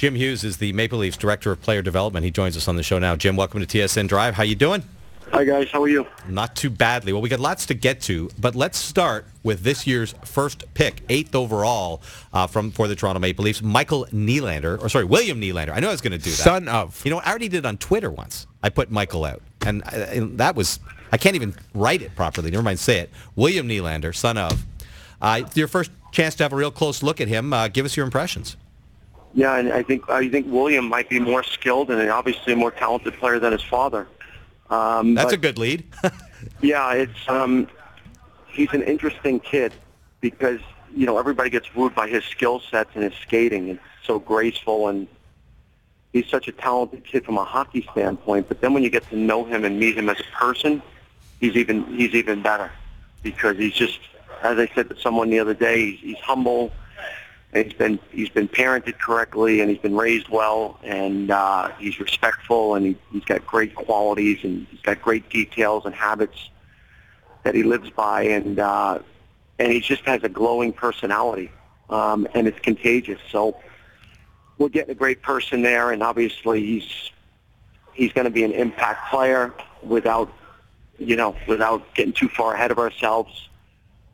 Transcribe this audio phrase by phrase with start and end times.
[0.00, 2.24] Jim Hughes is the Maple Leafs Director of Player Development.
[2.24, 3.16] He joins us on the show now.
[3.16, 4.32] Jim, welcome to TSN Drive.
[4.32, 4.82] How you doing?
[5.30, 5.70] Hi, guys.
[5.70, 6.06] How are you?
[6.26, 7.12] Not too badly.
[7.12, 11.02] Well, we got lots to get to, but let's start with this year's first pick,
[11.10, 12.00] eighth overall
[12.32, 15.74] uh, from for the Toronto Maple Leafs, Michael Nylander, or sorry, William Nylander.
[15.74, 16.36] I know I was going to do that.
[16.36, 17.04] Son of.
[17.04, 18.46] You know, I already did it on Twitter once.
[18.62, 20.80] I put Michael out, and, uh, and that was
[21.12, 22.50] I can't even write it properly.
[22.50, 23.10] Never mind, say it.
[23.36, 24.64] William Nylander, son of.
[25.20, 27.52] Uh, your first chance to have a real close look at him.
[27.52, 28.56] Uh, give us your impressions.
[29.32, 32.70] Yeah, and I think I think William might be more skilled and obviously a more
[32.70, 34.08] talented player than his father.
[34.70, 35.84] Um, That's but, a good lead.
[36.60, 37.68] yeah, it's um,
[38.46, 39.72] he's an interesting kid
[40.20, 40.60] because
[40.94, 43.68] you know everybody gets wooed by his skill sets and his skating.
[43.68, 45.06] It's so graceful and
[46.12, 48.48] he's such a talented kid from a hockey standpoint.
[48.48, 50.82] But then when you get to know him and meet him as a person,
[51.40, 52.70] he's even he's even better
[53.22, 54.00] because he's just
[54.42, 56.72] as I said to someone the other day, he's, he's humble.
[57.52, 62.76] He's been he's been parented correctly and he's been raised well and uh, he's respectful
[62.76, 66.50] and he, he's got great qualities and he's got great details and habits
[67.42, 69.00] that he lives by and uh,
[69.58, 71.50] and he just has a glowing personality
[71.88, 73.20] um, and it's contagious.
[73.30, 73.56] So
[74.58, 77.10] we're getting a great person there and obviously he's
[77.94, 80.32] he's going to be an impact player without
[81.00, 83.48] you know without getting too far ahead of ourselves.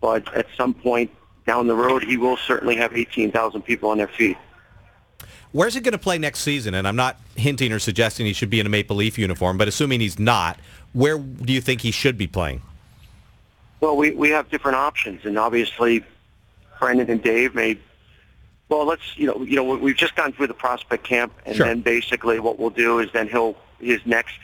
[0.00, 1.10] But at some point
[1.48, 4.36] down the road, he will certainly have 18,000 people on their feet.
[5.52, 6.74] Where's he going to play next season?
[6.74, 9.66] And I'm not hinting or suggesting he should be in a Maple Leaf uniform, but
[9.66, 10.60] assuming he's not,
[10.92, 12.60] where do you think he should be playing?
[13.80, 16.04] Well, we, we have different options, and obviously,
[16.78, 17.78] Brendan and Dave may.
[18.68, 21.66] Well, let's you know you know we've just gone through the prospect camp, and sure.
[21.66, 24.34] then basically what we'll do is then he'll his next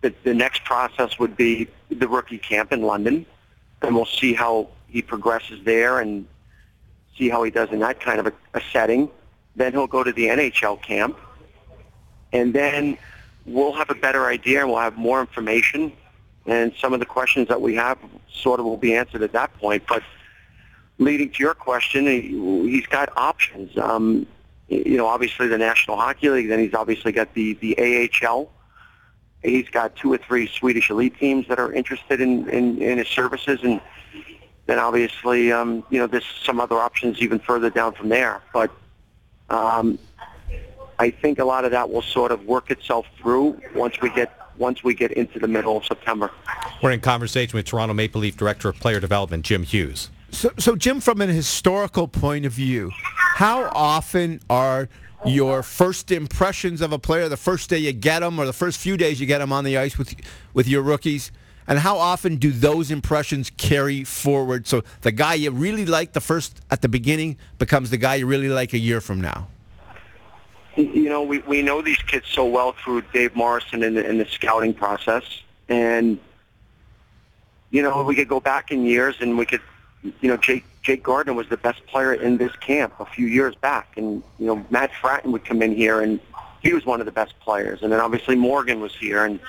[0.00, 3.26] the, the next process would be the rookie camp in London,
[3.82, 6.26] and we'll see how he progresses there and
[7.16, 9.10] see how he does in that kind of a, a setting.
[9.56, 11.18] Then he'll go to the NHL camp,
[12.32, 12.96] and then
[13.46, 15.92] we'll have a better idea and we'll have more information.
[16.46, 17.98] And some of the questions that we have
[18.32, 19.82] sort of will be answered at that point.
[19.88, 20.02] But
[20.98, 23.76] leading to your question, he, he's got options.
[23.76, 24.26] Um,
[24.68, 26.48] you know, obviously the National Hockey League.
[26.48, 28.50] Then he's obviously got the the AHL.
[29.42, 33.08] He's got two or three Swedish elite teams that are interested in, in, in his
[33.08, 33.80] services, and
[34.70, 38.40] then obviously, um, you know, there's some other options even further down from there.
[38.52, 38.70] But
[39.48, 39.98] um,
[41.00, 44.36] I think a lot of that will sort of work itself through once we get
[44.58, 46.30] once we get into the middle of September.
[46.82, 50.10] We're in conversation with Toronto Maple Leaf Director of Player Development, Jim Hughes.
[50.30, 52.92] So, so Jim, from an historical point of view,
[53.34, 54.88] how often are
[55.24, 58.78] your first impressions of a player, the first day you get them, or the first
[58.78, 60.14] few days you get them on the ice with
[60.54, 61.32] with your rookies,
[61.66, 64.66] and how often do those impressions carry forward?
[64.66, 68.26] So the guy you really like the first at the beginning becomes the guy you
[68.26, 69.48] really like a year from now.
[70.76, 74.18] You know, we, we know these kids so well through Dave Morrison and the, in
[74.18, 75.24] the scouting process.
[75.68, 76.18] And,
[77.70, 79.60] you know, we could go back in years and we could,
[80.02, 83.54] you know, Jake, Jake Gardiner was the best player in this camp a few years
[83.54, 83.96] back.
[83.96, 86.18] And, you know, Matt Frattin would come in here and
[86.62, 87.82] he was one of the best players.
[87.82, 89.24] And then obviously Morgan was here.
[89.24, 89.40] And,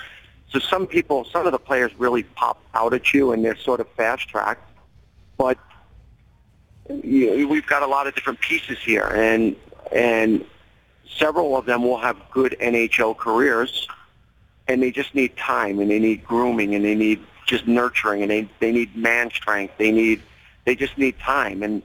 [0.52, 3.80] so some people, some of the players really pop out at you, and they're sort
[3.80, 4.70] of fast tracked.
[5.38, 5.58] But
[6.90, 9.56] we've got a lot of different pieces here, and
[9.94, 10.46] and
[11.08, 13.88] several of them will have good NHL careers,
[14.68, 18.30] and they just need time, and they need grooming, and they need just nurturing, and
[18.30, 19.76] they they need man strength.
[19.78, 20.22] They need
[20.66, 21.82] they just need time, and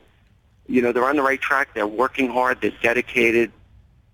[0.67, 1.69] you know they're on the right track.
[1.73, 2.61] They're working hard.
[2.61, 3.53] They're dedicated.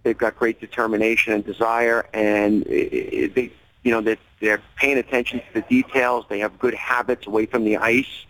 [0.03, 4.99] They've got great determination and desire, and it, it, they you know, that they're paying
[4.99, 6.27] attention to the details.
[6.29, 8.27] They have good habits away from the ice.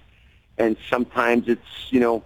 [0.58, 2.22] And sometimes it's, you know,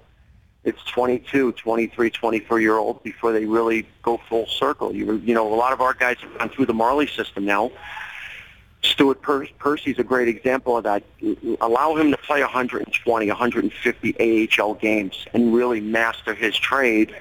[0.64, 4.92] it's 22, 23, 24 year olds before they really go full circle.
[4.94, 7.70] You, you know, a lot of our guys have gone through the Marley system now.
[8.82, 11.02] Stuart per- Percy's a great example of that.
[11.60, 17.14] Allow him to play 120, 150 AHL games and really master his trade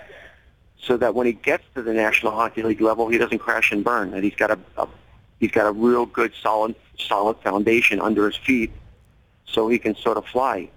[0.79, 3.83] so that when he gets to the National Hockey League level, he doesn't crash and
[3.83, 4.87] burn, and he's got a, a
[5.45, 8.71] he's got a real good solid solid foundation under his feet,
[9.45, 10.69] so he can sort of fly.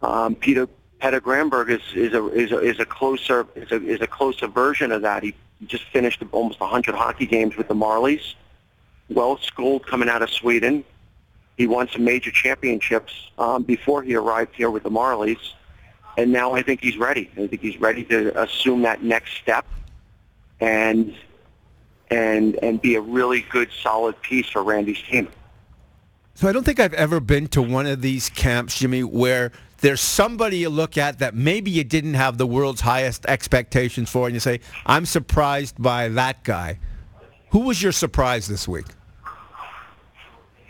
[0.00, 0.68] Um, Petter
[1.00, 4.46] Petter Granberg is is a is a is a closer is a is a closer
[4.46, 5.24] version of that.
[5.24, 5.34] He
[5.66, 8.34] just finished almost 100 hockey games with the Marlies.
[9.08, 10.84] Well schooled coming out of Sweden.
[11.56, 15.52] He won some major championships um, before he arrived here with the Marlies,
[16.16, 17.28] and now I think he's ready.
[17.36, 19.66] I think he's ready to assume that next step,
[20.60, 21.14] and
[22.10, 25.28] and and be a really good solid piece for Randy's team.
[26.34, 30.00] So I don't think I've ever been to one of these camps, Jimmy, where there's
[30.00, 34.34] somebody you look at that maybe you didn't have the world's highest expectations for, and
[34.34, 36.78] you say, I'm surprised by that guy.
[37.50, 38.86] Who was your surprise this week?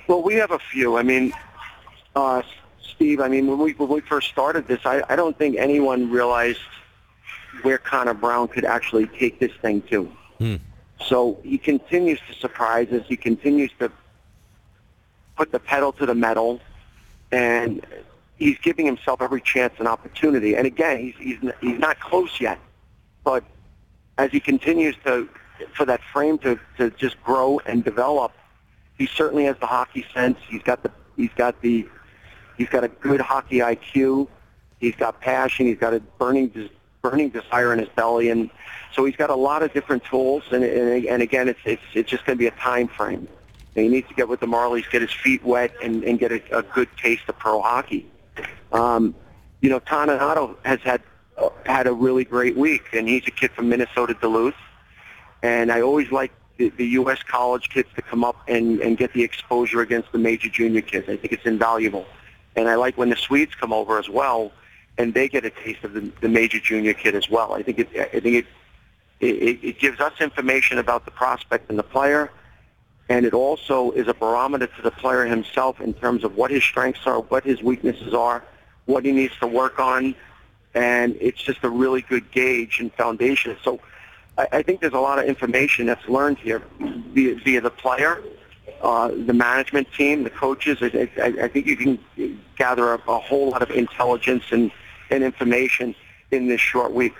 [0.09, 0.97] Well, we have a few.
[0.97, 1.33] I mean,
[2.17, 2.43] uh,
[2.83, 6.11] Steve, I mean, when we, when we first started this, I, I don't think anyone
[6.11, 6.59] realized
[7.63, 10.05] where Connor Brown could actually take this thing to.
[10.39, 10.57] Hmm.
[11.06, 13.05] So he continues to surprise us.
[13.06, 13.91] He continues to
[15.37, 16.61] put the pedal to the metal,
[17.32, 17.85] and
[18.37, 20.55] he's giving himself every chance and opportunity.
[20.55, 22.58] And again, he's he's he's not close yet,
[23.25, 23.44] but
[24.19, 25.29] as he continues to
[25.75, 28.32] for that frame to to just grow and develop,
[28.99, 30.38] he certainly has the hockey sense.
[30.49, 31.88] He's got the he's got the
[32.58, 34.29] he's got a good hockey IQ.
[34.79, 35.67] He's got passion.
[35.67, 36.49] He's got a burning
[37.02, 38.50] burning desire in his belly, and
[38.93, 40.44] so he's got a lot of different tools.
[40.50, 43.29] And and, and again, it's it's it's just going to be a time frame.
[43.76, 46.32] And he needs to get with the Marlies, get his feet wet, and, and get
[46.32, 48.11] a, a good taste of pro hockey.
[48.73, 49.14] Um,
[49.61, 51.02] you know, Toninato has had
[51.38, 54.55] uh, had a really great week, and he's a kid from Minnesota Duluth.
[55.43, 57.23] And I always like the, the U.S.
[57.23, 61.08] college kids to come up and, and get the exposure against the major junior kids.
[61.08, 62.06] I think it's invaluable.
[62.56, 64.52] And I like when the Swedes come over as well,
[65.00, 67.55] and they get a taste of the, the major junior kid as well.
[67.55, 68.47] I think it, I think it,
[69.20, 72.31] it, it gives us information about the prospect and the player,
[73.08, 76.62] and it also is a barometer to the player himself in terms of what his
[76.62, 78.44] strengths are, what his weaknesses are,
[78.85, 80.14] what he needs to work on,
[80.75, 83.56] and it's just a really good gauge and foundation.
[83.64, 83.81] So
[84.37, 86.62] I, I think there's a lot of information that's learned here
[87.14, 88.23] via, via the player,
[88.82, 90.76] uh, the management team, the coaches.
[90.82, 91.99] I, I, I think you can
[92.58, 94.70] gather a, a whole lot of intelligence and,
[95.11, 95.95] and information
[96.31, 97.15] in this short week.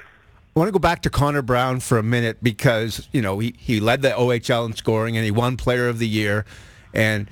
[0.57, 3.55] I want to go back to Connor Brown for a minute because, you know, he,
[3.59, 6.45] he led the OHL in scoring and he won Player of the Year.
[6.93, 7.29] And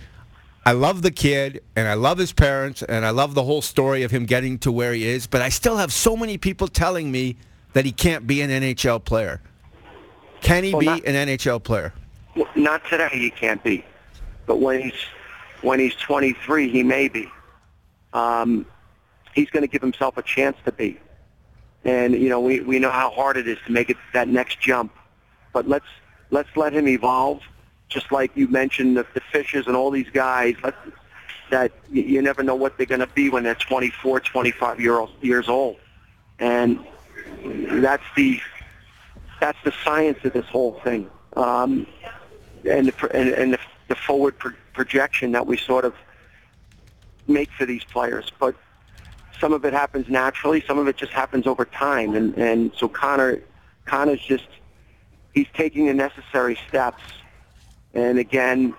[0.65, 4.03] I love the kid and I love his parents and I love the whole story
[4.05, 5.27] of him getting to where he is.
[5.27, 7.37] But I still have so many people telling me
[7.73, 9.41] that he can't be an NHL player.
[10.41, 11.93] Can he Well, be not- an NHL player?
[12.55, 13.85] Not today, he can't be.
[14.47, 14.93] But when he's
[15.63, 17.29] when he's 23, he may be.
[18.13, 18.65] Um,
[19.39, 20.99] he's going to give himself a chance to be.
[21.85, 24.61] And you know, we, we know how hard it is to make it that next
[24.61, 24.93] jump.
[25.53, 25.87] But let's
[26.31, 27.41] let's let him evolve.
[27.89, 30.57] Just like you mentioned, the, the Fishers and all these guys.
[30.63, 30.77] Let's,
[31.51, 35.11] that you, never know what they're going to be when they're 24, 25 year old,
[35.23, 35.79] years old.
[36.39, 36.85] And
[37.43, 38.39] that's the
[39.41, 41.09] that's the science of this whole thing.
[41.37, 41.87] Um,
[42.69, 45.95] and the, and, and the, the forward pro- projection that we sort of
[47.29, 48.31] make for these players.
[48.39, 48.57] But
[49.41, 52.15] some of it happens naturally, some of it just happens over time.
[52.15, 53.41] And, and so Connor,
[53.85, 54.49] Connor's just,
[55.33, 57.03] he's taking the necessary steps.
[57.95, 58.75] And again,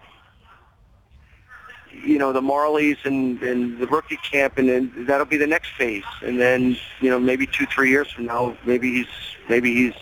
[1.92, 5.72] you know, the Marlies and, and the rookie camp, and then that'll be the next
[5.78, 6.04] phase.
[6.22, 9.08] And then, you know, maybe two, three years from now, maybe he's,
[9.50, 9.94] maybe he's,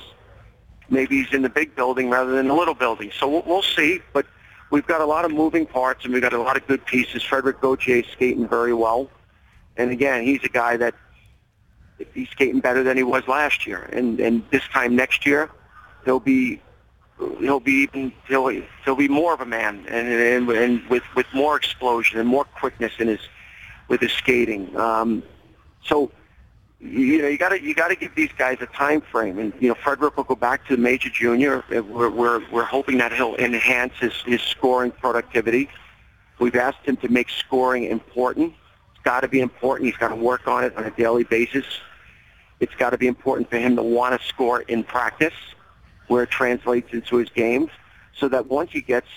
[0.90, 3.12] maybe he's in the big building rather than the little building.
[3.18, 4.02] So we'll, we'll see.
[4.14, 4.26] But
[4.70, 7.24] we've got a lot of moving parts, and we've got a lot of good pieces.
[7.24, 9.10] Frederik Gauthier is skating very well.
[9.78, 10.96] And again, he's a guy that
[12.14, 13.90] he's skating better than he was last year.
[13.94, 15.50] And and this time next year,
[16.06, 16.62] he'll be
[17.40, 18.50] he'll be even he'll
[18.84, 22.46] he'll be more of a man and and, and with with more explosion and more
[22.46, 23.22] quickness in his
[23.88, 24.76] with his skating.
[24.78, 25.24] Um,
[25.84, 26.12] so
[26.80, 29.40] you know you got to you got to give these guys a time frame.
[29.40, 31.64] And you know Frederik will go back to the major junior.
[31.70, 35.70] We're we're we're hoping that he'll enhance his his scoring productivity.
[36.40, 38.54] We've asked him to make scoring important.
[39.08, 39.86] Got to be important.
[39.86, 41.64] He's got to work on it on a daily basis.
[42.60, 45.34] It's got to be important for him to want to score in practice,
[46.10, 47.70] where it translates into his games,
[48.18, 49.08] so that once he gets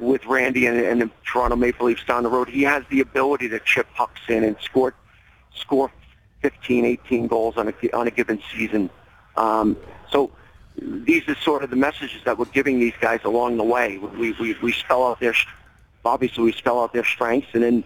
[0.00, 3.48] with Randy and, and the Toronto Maple Leafs down the road, he has the ability
[3.50, 4.94] to chip pucks in and score
[5.54, 5.92] score
[6.42, 8.90] 15, 18 goals on a on a given season.
[9.36, 9.76] Um,
[10.10, 10.32] so
[10.76, 13.98] these are sort of the messages that we're giving these guys along the way.
[13.98, 15.34] We we, we spell out their
[16.04, 17.84] obviously we spell out their strengths and then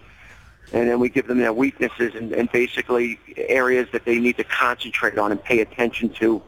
[0.71, 4.43] and then we give them their weaknesses and, and basically areas that they need to
[4.43, 6.41] concentrate on and pay attention to.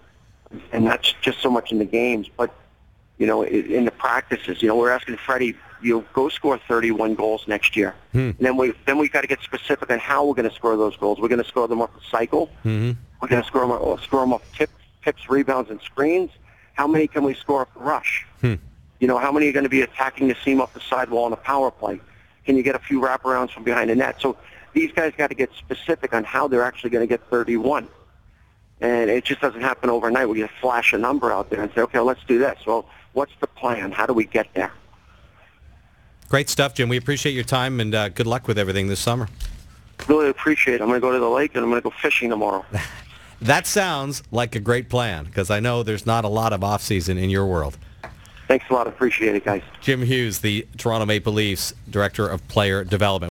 [0.72, 2.54] And that's just so much in the games, but
[3.18, 7.16] you know, in the practices, you know, we're asking Freddie, you know, go score 31
[7.16, 7.96] goals next year.
[8.28, 10.76] And then we then we got to get specific on how we're going to score
[10.76, 11.20] those goals.
[11.20, 12.48] We're going to score them off the cycle.
[12.66, 12.92] Mm-hmm.
[13.22, 16.30] We're going to score them, off- score them off tips, tips, rebounds, and screens.
[16.74, 18.26] How many can we score off the rush?
[18.42, 18.56] Hmm.
[19.00, 21.34] You know, how many are going to be attacking the seam off the sidewall on
[21.34, 22.02] a power play?
[22.46, 24.18] Can you get a few wraparounds from behind the net?
[24.20, 24.38] So
[24.74, 27.88] these guys got to get specific on how they're actually going to get 31.
[28.82, 30.30] And it just doesn't happen overnight.
[30.30, 32.60] We just flash a number out there and say, okay, let's do this.
[32.68, 33.92] Well, what's the plan?
[33.92, 34.72] How do we get there?
[36.30, 36.90] Great stuff, Jim.
[36.90, 39.30] We appreciate your time and uh, good luck with everything this summer.
[40.08, 40.82] Really appreciate it.
[40.82, 42.66] I'm going to go to the lake and I'm going to go fishing tomorrow.
[43.42, 47.18] that sounds like a great plan because I know there's not a lot of off-season
[47.18, 47.78] in your world.
[48.48, 48.88] Thanks a lot.
[48.88, 49.64] Appreciate it, guys.
[49.82, 53.24] Jim Hughes, the Toronto Maple Leafs Director of Player Development.